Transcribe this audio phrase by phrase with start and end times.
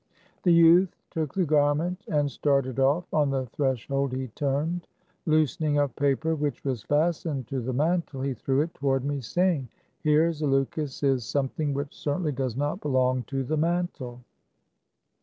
[0.41, 3.05] The youth took the garment and started off.
[3.13, 4.87] On the threshold he turned.
[5.27, 9.67] Loosening a paper which was fastened to the mantle, he threw it toward me, saying,
[9.99, 14.21] "Here, Zaleukos, is some thing which certainly does not belong to the mantle."